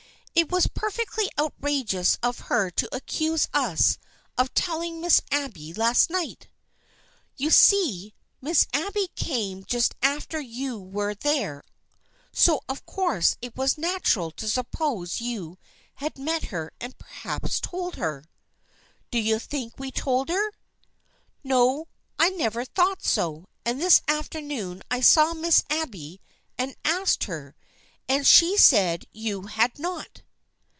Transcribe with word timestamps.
"It 0.41 0.49
was 0.49 0.65
perfectly 0.65 1.29
outrageous 1.37 2.17
of 2.23 2.39
her 2.47 2.71
to 2.71 2.95
accuse 2.95 3.49
us 3.53 3.97
of 4.37 4.53
telling 4.53 4.99
Miss 5.01 5.19
Abby 5.29 5.73
last 5.73 6.09
night.' 6.09 6.47
■" 6.51 6.73
You 7.35 7.51
see, 7.51 8.13
Miss 8.39 8.65
Abby 8.73 9.09
came 9.15 9.65
just 9.65 9.93
after 10.01 10.39
you 10.39 10.79
were 10.79 11.13
there, 11.13 11.63
so 12.31 12.61
of 12.69 12.85
course 12.85 13.35
it 13.41 13.57
was 13.57 13.77
natural 13.77 14.31
to 14.31 14.47
suppose 14.47 15.19
you 15.19 15.57
had 15.95 16.17
met 16.17 16.45
her 16.45 16.71
and 16.79 16.97
perhaps 16.97 17.59
told 17.59 17.97
her."" 17.97 18.23
Do 19.11 19.19
you 19.19 19.37
think 19.37 19.77
we 19.77 19.91
told 19.91 20.29
her?"" 20.29 20.51
No, 21.43 21.89
I 22.17 22.29
never 22.29 22.63
thought 22.63 23.03
so, 23.03 23.47
and 23.65 23.81
this 23.81 24.01
afternoon 24.07 24.81
I 24.89 25.01
saw 25.01 25.33
Miss 25.33 25.65
Abby 25.69 26.21
and 26.57 26.77
asked 26.85 27.25
her, 27.25 27.53
and 28.09 28.27
she 28.27 28.57
said 28.57 29.05
you 29.13 29.43
had 29.43 29.77
not." 29.79 30.23